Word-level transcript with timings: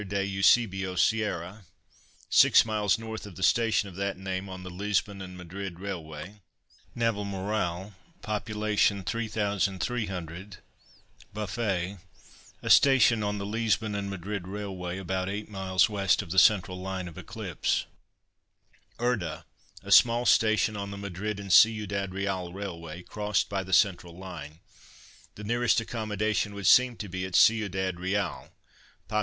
de 0.07 0.25
Eusebio 0.25 0.95
Sierra_), 0.95 1.61
6m. 2.31 3.03
N. 3.03 3.13
of 3.31 3.35
the 3.35 3.43
station 3.43 3.87
of 3.87 3.95
that 3.95 4.17
name 4.17 4.49
on 4.49 4.63
the 4.63 4.71
Lisbon 4.71 5.21
and 5.21 5.37
Madrid 5.37 5.79
Railway. 5.79 6.41
NAVALMORAL 6.95 7.93
(pop. 8.23 8.47
3300, 8.47 10.57
buffet), 11.35 11.99
a 12.63 12.69
station 12.71 13.21
on 13.21 13.37
the 13.37 13.45
Lisbon 13.45 13.93
and 13.93 14.09
Madrid 14.09 14.47
Railway 14.47 14.97
about 14.97 15.27
8m. 15.27 15.83
W. 15.85 16.03
of 16.25 16.31
the 16.31 16.39
central 16.39 16.81
line 16.81 17.07
of 17.07 17.19
eclipse. 17.19 17.85
URDA, 18.99 19.43
a 19.83 19.91
small 19.91 20.25
station 20.25 20.75
on 20.75 20.89
the 20.89 20.97
Madrid 20.97 21.39
and 21.39 21.53
Ciudad 21.53 22.11
Real 22.11 22.51
Railway, 22.51 23.03
crossed 23.03 23.49
by 23.49 23.61
the 23.61 23.71
central 23.71 24.17
line. 24.17 24.61
The 25.35 25.43
nearest 25.43 25.79
accommodation 25.79 26.55
would 26.55 26.65
seem 26.65 26.95
to 26.97 27.07
be 27.07 27.23
at 27.23 27.35
Ciudad 27.35 27.99
Real 27.99 28.49
(pop. 29.07 29.19